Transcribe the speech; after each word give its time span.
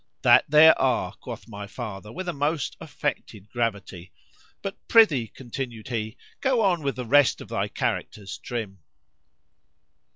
——That 0.23 0.45
there 0.49 0.81
are, 0.81 1.13
quoth 1.13 1.47
my 1.47 1.67
father 1.67 2.11
with 2.11 2.27
a 2.27 2.33
most 2.33 2.75
affected 2.81 3.47
gravity. 3.51 4.11
But 4.63 4.75
prithee, 4.87 5.27
continued 5.27 5.89
he, 5.89 6.17
go 6.39 6.61
on 6.63 6.81
with 6.81 6.95
the 6.95 7.05
rest 7.05 7.39
of 7.39 7.49
thy 7.49 7.67
characters, 7.67 8.39
_Trim. 8.43 8.77